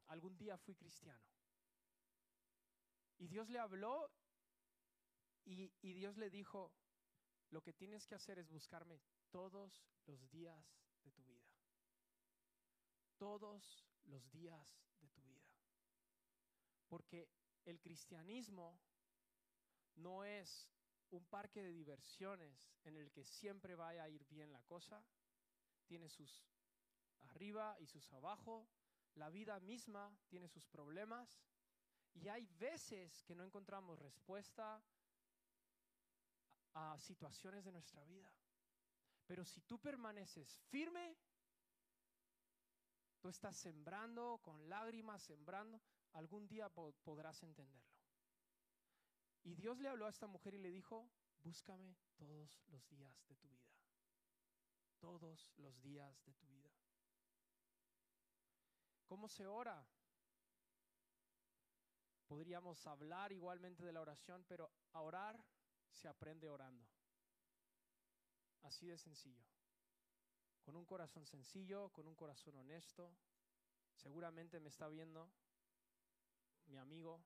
[0.08, 1.24] algún día fui cristiano.
[3.18, 4.10] Y Dios le habló
[5.46, 6.74] y, Dios le dijo,
[7.50, 11.46] lo que tienes que hacer es buscarme todos los días de tu vida.
[13.18, 15.46] Todos los días de tu vida.
[16.88, 17.30] Porque
[17.66, 18.80] el cristianismo
[19.96, 20.70] no es
[21.10, 25.04] un parque de diversiones en el que siempre vaya a ir bien la cosa.
[25.86, 26.44] Tiene sus
[27.20, 28.68] arriba y sus abajo.
[29.16, 31.38] La vida misma tiene sus problemas.
[32.14, 34.84] Y hay veces que no encontramos respuesta
[36.74, 38.32] a situaciones de nuestra vida.
[39.26, 41.18] Pero si tú permaneces firme,
[43.20, 45.82] tú estás sembrando con lágrimas, sembrando,
[46.14, 47.94] algún día podrás entenderlo.
[49.44, 51.10] Y Dios le habló a esta mujer y le dijo,
[51.42, 53.74] búscame todos los días de tu vida.
[55.00, 56.72] Todos los días de tu vida.
[59.06, 59.86] ¿Cómo se ora?
[62.26, 65.44] Podríamos hablar igualmente de la oración, pero a orar
[65.94, 66.86] se aprende orando.
[68.64, 69.46] Así de sencillo.
[70.62, 73.16] Con un corazón sencillo, con un corazón honesto.
[73.96, 75.32] Seguramente me está viendo
[76.66, 77.24] mi amigo,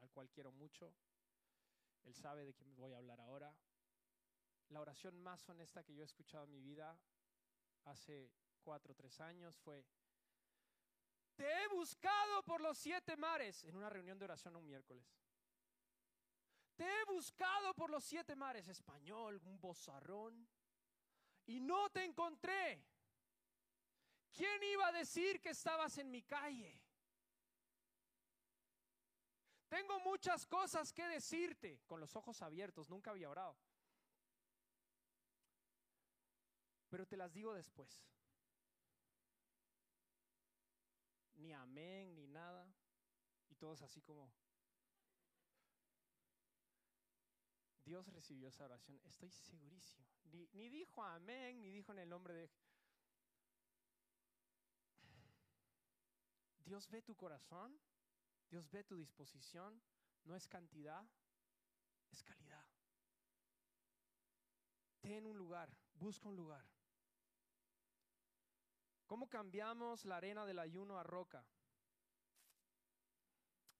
[0.00, 0.94] al cual quiero mucho.
[2.04, 3.54] Él sabe de quién voy a hablar ahora.
[4.68, 6.98] La oración más honesta que yo he escuchado en mi vida
[7.84, 8.30] hace
[8.62, 9.84] cuatro o tres años fue,
[11.36, 15.06] te he buscado por los siete mares, en una reunión de oración un miércoles.
[16.76, 20.46] Te he buscado por los siete mares, español, un bozarrón,
[21.46, 22.84] y no te encontré.
[24.32, 26.82] ¿Quién iba a decir que estabas en mi calle?
[29.68, 33.56] Tengo muchas cosas que decirte con los ojos abiertos, nunca había orado.
[36.88, 38.02] pero te las digo después.
[41.34, 42.66] Ni amén, ni nada.
[43.50, 44.32] Y todos así como,
[47.86, 50.04] Dios recibió esa oración, estoy segurísimo.
[50.24, 52.50] Ni, ni, dijo amén, ni dijo en el nombre de...
[56.58, 57.80] Dios ve tu corazón,
[58.50, 59.80] Dios ve tu disposición,
[60.24, 61.08] no es cantidad,
[62.10, 62.66] es calidad.
[65.00, 66.66] Ten un lugar, busca un lugar.
[69.06, 71.46] ¿Cómo cambiamos la arena del ayuno a roca?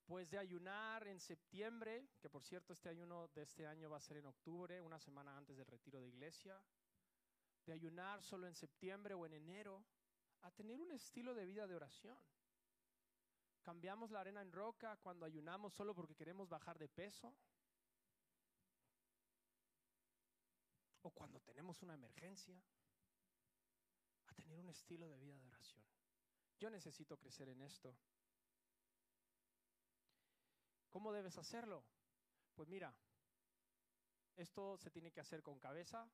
[0.06, 4.00] Pues de ayunar en septiembre, que por cierto este ayuno de este año va a
[4.00, 6.62] ser en octubre, una semana antes del retiro de iglesia,
[7.64, 9.84] de ayunar solo en septiembre o en enero,
[10.42, 12.16] a tener un estilo de vida de oración.
[13.62, 17.34] Cambiamos la arena en roca cuando ayunamos solo porque queremos bajar de peso.
[21.02, 22.62] O cuando tenemos una emergencia.
[24.28, 25.82] A tener un estilo de vida de oración.
[26.60, 27.96] Yo necesito crecer en esto.
[30.90, 31.84] ¿Cómo debes hacerlo?
[32.54, 32.94] Pues mira,
[34.36, 36.10] esto se tiene que hacer con cabeza.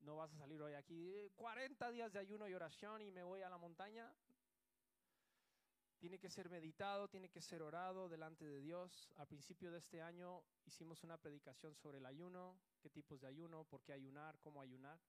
[0.00, 3.42] No vas a salir hoy aquí 40 días de ayuno y oración y me voy
[3.42, 4.12] a la montaña.
[5.98, 9.12] Tiene que ser meditado, tiene que ser orado delante de Dios.
[9.16, 13.64] Al principio de este año hicimos una predicación sobre el ayuno, qué tipos de ayuno,
[13.64, 15.00] por qué ayunar, cómo ayunar.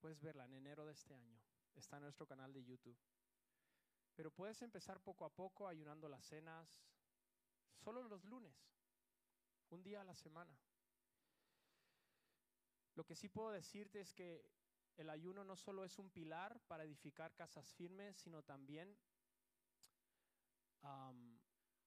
[0.00, 1.40] Puedes verla en enero de este año.
[1.74, 2.96] Está en nuestro canal de YouTube.
[4.14, 6.68] Pero puedes empezar poco a poco ayunando las cenas,
[7.82, 8.54] solo los lunes,
[9.70, 10.56] un día a la semana.
[12.94, 14.44] Lo que sí puedo decirte es que
[14.96, 18.96] el ayuno no solo es un pilar para edificar casas firmes, sino también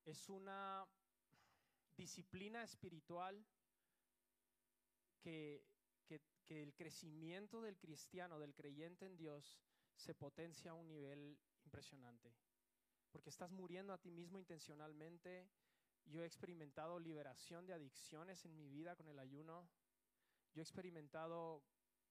[0.06, 0.86] es una
[1.96, 3.46] disciplina espiritual
[5.22, 5.66] que,
[6.06, 9.60] que, que, el crecimiento del cristiano, del creyente en Dios,
[9.96, 12.34] se potencia a un nivel impresionante.
[13.12, 15.50] Porque estás muriendo a ti mismo intencionalmente.
[16.06, 19.68] Yo he experimentado liberación de adicciones en mi vida con el ayuno.
[20.54, 21.64] Yo he experimentado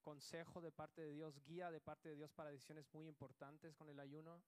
[0.03, 3.89] consejo de parte de Dios, guía de parte de Dios para decisiones muy importantes con
[3.89, 4.43] el ayuno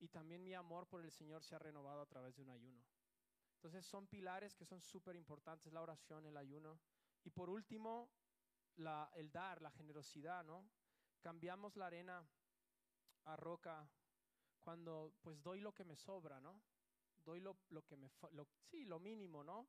[0.00, 2.82] y también mi amor por el Señor se ha renovado a través de un ayuno.
[3.54, 6.78] Entonces son pilares que son súper importantes, la oración, el ayuno.
[7.24, 8.08] Y por último,
[8.76, 10.70] la, el dar, la generosidad, ¿no?
[11.20, 12.24] Cambiamos la arena
[13.24, 13.90] a roca
[14.60, 16.62] cuando pues doy lo que me sobra, ¿no?
[17.28, 19.68] Doy lo, lo que me, lo, sí, lo mínimo, ¿no?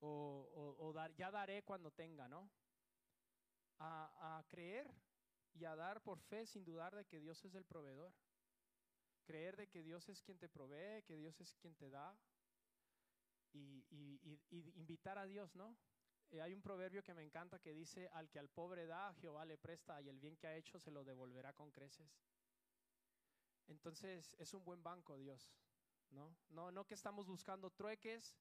[0.00, 2.50] O, o, o dar, ya daré cuando tenga, ¿no?
[3.78, 4.86] A, a creer
[5.54, 8.12] y a dar por fe sin dudar de que Dios es el proveedor
[9.26, 12.16] creer de que Dios es quien te provee, que Dios es quien te da
[13.52, 15.76] y, y, y, invitar a Dios, ¿no?
[16.30, 19.44] Eh, hay un proverbio que me encanta que dice, al que al pobre da, Jehová
[19.44, 22.08] le presta y el bien que ha hecho se lo devolverá con creces.
[23.66, 25.52] Entonces es un buen banco Dios,
[26.10, 26.36] ¿no?
[26.50, 28.36] No, no que estamos buscando trueques,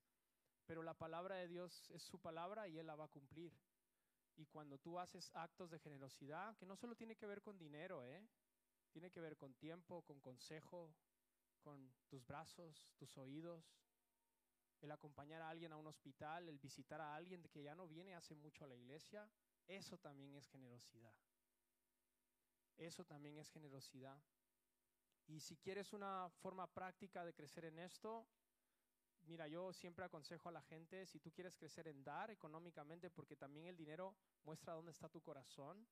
[0.66, 3.54] pero la palabra de Dios es su palabra y Él la va a cumplir.
[4.36, 8.04] Y cuando tú haces actos de generosidad, que no solo tiene que ver con dinero,
[8.04, 8.28] ¿eh?
[8.92, 10.94] Tiene que ver con tiempo, con consejo,
[11.62, 13.64] con tus brazos, tus oídos,
[14.82, 18.16] el acompañar a alguien a un hospital, el visitar a alguien que ya no viene
[18.16, 19.30] hace mucho a la iglesia.
[19.68, 21.14] Eso también es generosidad.
[22.78, 24.22] Eso también es generosidad.
[25.28, 28.28] Y si quieres una forma práctica de crecer en esto,
[29.24, 33.36] mira, yo siempre aconsejo a la gente, si tú quieres crecer en dar económicamente, porque
[33.36, 35.88] también el dinero muestra dónde está tu corazón,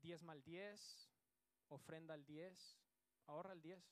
[0.00, 1.10] 10 mal 10,
[1.68, 2.78] ofrenda al 10,
[3.26, 3.84] ahorra al 10.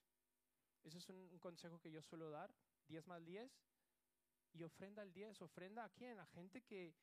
[0.85, 2.55] Ese es un, consejo que yo suelo dar,
[2.89, 3.53] 10 mal 10
[4.53, 5.43] y ofrenda al 10.
[5.43, 6.19] ¿Ofrenda a quién?
[6.19, 6.95] A gente que,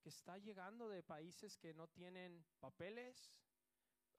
[0.00, 3.32] que está llegando de países que no tienen papeles,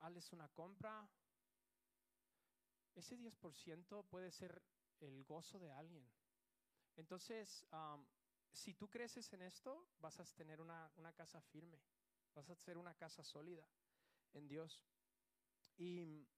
[0.02, 1.08] hazles una compra.
[2.94, 4.62] Ese 10% puede ser
[5.00, 6.06] el gozo de alguien.
[6.96, 7.66] Entonces,
[8.52, 11.80] si tú creces en esto, vas a tener una, una casa firme,
[12.34, 13.66] vas a ser una casa sólida
[14.34, 14.84] en Dios.
[15.78, 16.28] Y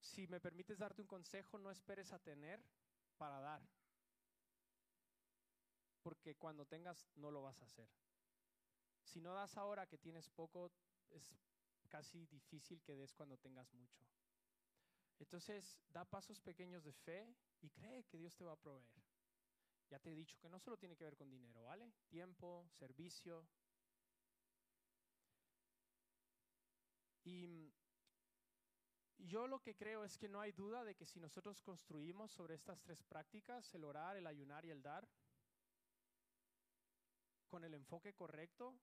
[0.00, 2.62] si me permites darte un consejo, no esperes a tener
[3.16, 3.62] para dar.
[6.02, 7.88] Porque cuando tengas no lo vas a hacer.
[9.02, 10.70] Si no das ahora que tienes poco,
[11.10, 11.32] es
[11.94, 14.04] casi difícil que des cuando tengas mucho.
[15.20, 17.20] Entonces, da pasos pequeños de fe
[17.60, 19.04] y cree que Dios te va a proveer.
[19.90, 21.92] Ya te he dicho que no solo tiene que ver con dinero, ¿vale?
[22.08, 23.46] Tiempo, servicio,
[27.24, 27.72] Y
[29.16, 32.54] yo lo que creo es que no hay duda de que si nosotros construimos sobre
[32.54, 35.08] estas tres prácticas, el orar, el ayunar y el dar,
[37.48, 38.78] con el enfoque correcto,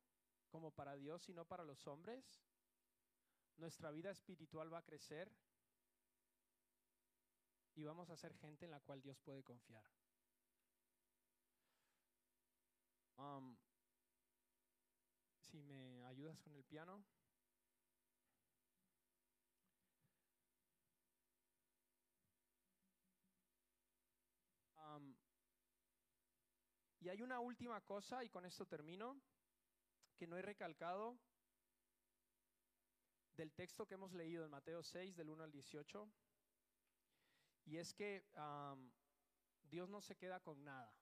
[0.49, 2.41] como para Dios y no para los hombres,
[3.61, 5.31] nuestra vida espiritual va a crecer
[7.75, 9.83] y vamos a ser gente en la cual Dios puede confiar.
[13.17, 13.55] Um,
[15.37, 17.05] si me ayudas con el piano.
[24.75, 25.15] Um,
[26.99, 29.21] y hay una última cosa, y con esto termino,
[30.17, 31.19] que no he recalcado
[33.35, 36.11] del texto que hemos leído en Mateo 6, del 1 al 18.
[37.65, 38.25] Y es que
[39.63, 40.93] Dios no se queda con nada.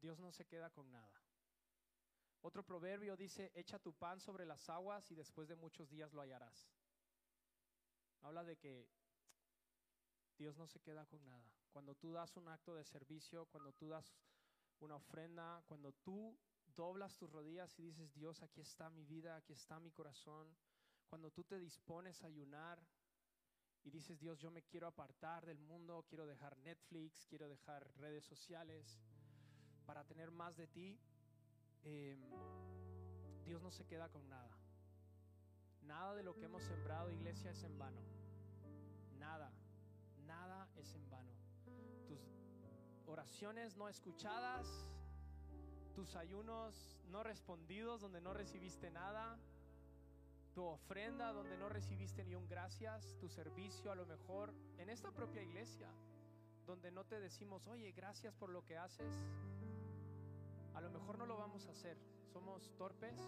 [0.00, 1.12] Dios no se queda con nada.
[2.42, 6.22] Otro proverbio dice, echa tu pan sobre las aguas y después de muchos días lo
[6.22, 6.70] hallarás.
[8.22, 8.88] Habla de que
[10.38, 11.52] Dios no se queda con nada.
[11.70, 14.14] Cuando tú das un acto de servicio, cuando tú das
[14.80, 16.34] una ofrenda, cuando tú
[16.74, 20.56] doblas tus rodillas y dices, Dios, aquí está mi vida, aquí está mi corazón,
[21.10, 22.78] cuando tú te dispones a ayunar
[23.82, 28.24] y dices, Dios, yo me quiero apartar del mundo, quiero dejar Netflix, quiero dejar redes
[28.24, 29.00] sociales
[29.84, 31.00] para tener más de ti,
[31.82, 32.20] em,
[33.44, 34.56] Dios no se queda con nada.
[35.82, 38.00] Nada de lo que hemos sembrado, iglesia, es en vano.
[39.18, 39.50] Nada,
[40.26, 41.32] nada es en vano.
[42.06, 42.20] Tus
[43.06, 44.86] oraciones no escuchadas,
[45.92, 49.36] tus ayunos no respondidos donde no recibiste nada,
[50.52, 55.10] tu ofrenda donde no recibiste ni un gracias, tu servicio a lo mejor en esta
[55.12, 55.88] propia iglesia,
[56.66, 59.14] donde no te decimos, oye, gracias por lo que haces,
[60.74, 61.96] a lo mejor no lo vamos a hacer,
[62.32, 63.18] somos torpes,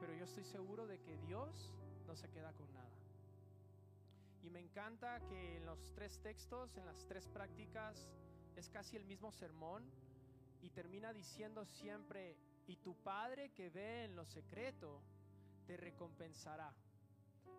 [0.00, 1.74] pero yo estoy seguro de que Dios
[2.06, 2.88] no se queda con nada.
[4.42, 8.08] Y me encanta que en los tres textos, en las tres prácticas,
[8.56, 9.84] es casi el mismo sermón
[10.62, 15.02] y termina diciendo siempre, y tu Padre que ve en lo secreto,
[15.68, 16.74] te recompensará.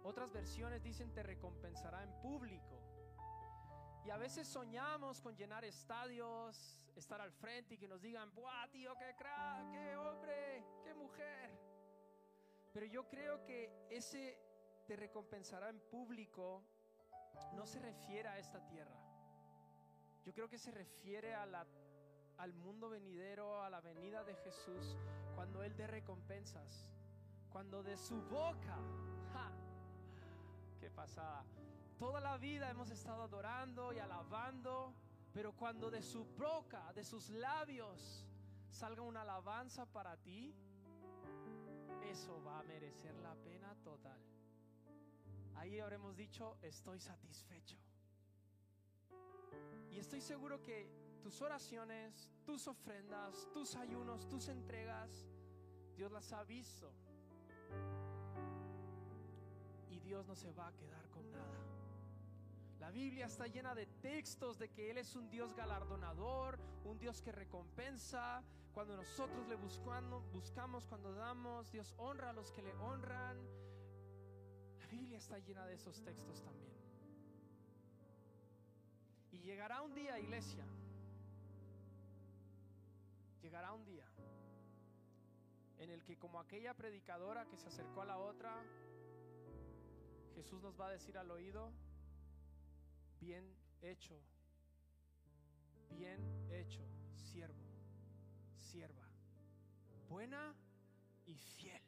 [0.03, 2.81] Otras versiones dicen te recompensará en público.
[4.03, 8.67] Y a veces soñamos con llenar estadios, estar al frente y que nos digan, ¡buah,
[8.71, 11.51] tío, qué crack, qué hombre, qué mujer!
[12.73, 14.39] Pero yo creo que ese
[14.87, 16.63] te recompensará en público
[17.53, 18.99] no se refiere a esta tierra.
[20.25, 21.67] Yo creo que se refiere a la,
[22.37, 24.97] al mundo venidero, a la venida de Jesús,
[25.35, 26.89] cuando Él dé recompensas.
[27.51, 28.77] Cuando de su boca,
[29.33, 29.51] ¡ja!
[30.79, 31.43] ¡Qué pasada!
[31.97, 34.93] Toda la vida hemos estado adorando y alabando,
[35.33, 38.25] pero cuando de su boca, de sus labios,
[38.69, 40.55] salga una alabanza para ti,
[42.03, 44.19] eso va a merecer la pena total.
[45.55, 47.77] Ahí habremos dicho, estoy satisfecho.
[49.91, 50.89] Y estoy seguro que
[51.21, 55.27] tus oraciones, tus ofrendas, tus ayunos, tus entregas,
[55.97, 56.93] Dios las ha visto.
[59.89, 61.59] Y Dios no se va a quedar con nada.
[62.79, 67.21] La Biblia está llena de textos de que Él es un Dios galardonador, un Dios
[67.21, 68.43] que recompensa.
[68.73, 73.37] Cuando nosotros le buscamos, buscamos, cuando damos, Dios honra a los que le honran.
[74.79, 76.73] La Biblia está llena de esos textos también.
[79.31, 80.65] Y llegará un día, iglesia,
[83.41, 84.08] llegará un día
[85.79, 88.63] en el que como aquella predicadora que se acercó a la otra,
[90.35, 91.71] Jesús nos va a decir al oído,
[93.19, 94.21] bien hecho,
[95.89, 96.19] bien
[96.51, 97.63] hecho, siervo,
[98.57, 99.07] sierva,
[100.07, 100.53] buena
[101.25, 101.81] y fiel.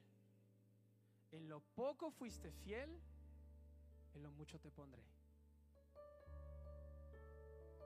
[1.31, 2.97] En lo poco fuiste fiel,
[4.13, 5.03] en lo mucho te pondré.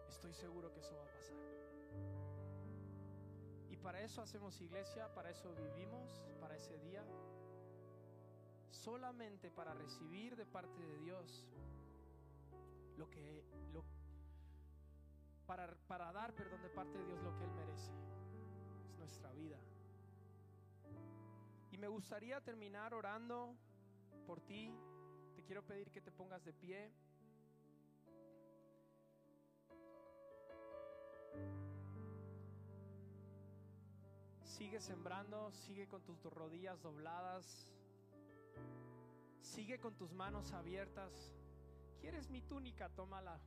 [0.08, 1.75] Estoy seguro que eso va a pasar.
[3.86, 7.06] Para eso hacemos iglesia, para eso vivimos, para ese día.
[8.72, 11.48] Solamente para recibir de parte de Dios
[12.98, 13.44] lo que
[15.46, 17.92] para, para dar perdón de parte de Dios lo que Él merece.
[18.90, 19.60] Es nuestra vida.
[21.72, 23.56] Y me gustaría terminar orando
[24.26, 24.74] por ti.
[25.36, 26.92] Te quiero pedir que te pongas de pie.
[34.58, 37.74] Sigue sembrando, sigue con tus rodillas dobladas,
[39.42, 41.34] sigue con tus manos abiertas.
[42.00, 42.88] ¿Quieres mi túnica?
[42.88, 43.38] Tómala.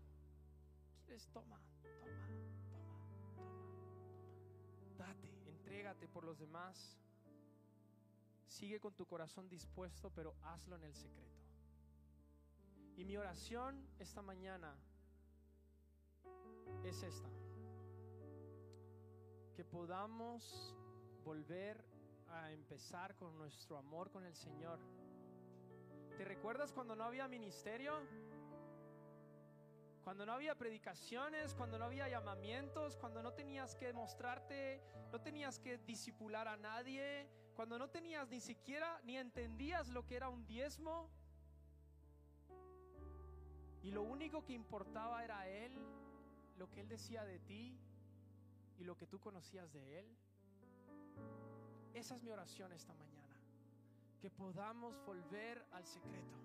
[1.06, 1.26] ¿Quieres?
[1.28, 3.46] Toma, toma, toma, toma.
[4.98, 6.98] Date, entrégate por los demás.
[8.46, 11.40] Sigue con tu corazón dispuesto, pero hazlo en el secreto.
[12.98, 14.76] Y mi oración esta mañana
[16.84, 17.30] es esta.
[19.56, 20.76] Que podamos
[21.28, 21.84] volver
[22.30, 24.78] a empezar con nuestro amor con el Señor.
[26.16, 27.92] ¿Te recuerdas cuando no había ministerio?
[30.02, 34.80] Cuando no había predicaciones, cuando no había llamamientos, cuando no tenías que mostrarte,
[35.12, 40.16] no tenías que disipular a nadie, cuando no tenías ni siquiera ni entendías lo que
[40.16, 41.10] era un diezmo.
[43.82, 45.74] Y lo único que importaba era Él,
[46.56, 47.78] lo que Él decía de ti
[48.78, 50.18] y lo que tú conocías de Él.
[51.94, 53.36] Esa es mi oración esta mañana.
[54.20, 56.36] Que podamos volver al secreto,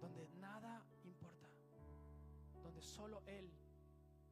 [0.00, 1.48] donde nada importa,
[2.62, 3.50] donde solo Él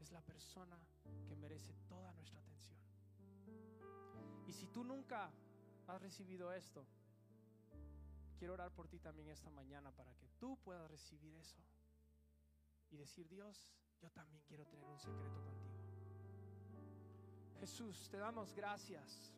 [0.01, 0.77] es la persona
[1.29, 2.79] que merece toda nuestra atención.
[4.47, 5.31] Y si tú nunca
[5.87, 6.85] has recibido esto,
[8.39, 11.61] quiero orar por ti también esta mañana para que tú puedas recibir eso
[12.91, 13.71] y decir, Dios,
[14.01, 15.71] yo también quiero tener un secreto contigo.
[17.61, 19.35] Jesús, te damos gracias.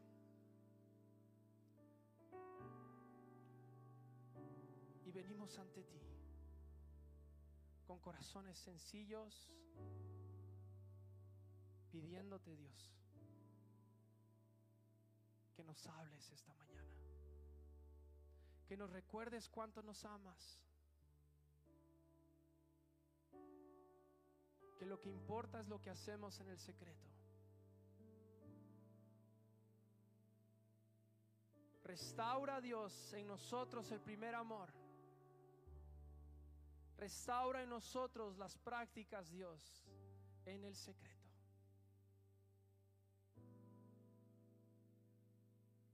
[5.12, 6.00] Venimos ante ti
[7.86, 9.52] con corazones sencillos,
[11.90, 12.94] pidiéndote Dios
[15.54, 16.90] que nos hables esta mañana,
[18.66, 20.58] que nos recuerdes cuánto nos amas,
[24.78, 27.10] que lo que importa es lo que hacemos en el secreto.
[31.84, 34.81] Restaura Dios en nosotros el primer amor.
[37.02, 39.84] Restaura en nosotros las prácticas, Dios,
[40.46, 41.28] en el secreto.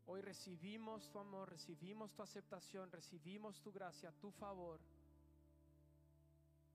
[0.05, 4.81] Hoy recibimos tu amor, recibimos tu aceptación, recibimos tu gracia, tu favor,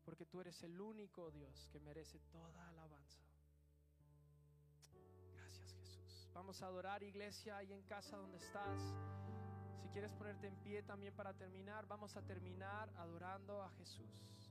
[0.03, 3.21] porque tú eres el único Dios que merece toda alabanza.
[6.33, 8.81] Vamos a adorar iglesia ahí en casa donde estás.
[9.83, 14.42] Si quieres ponerte en pie también para terminar, vamos a terminar adorando a Jesús.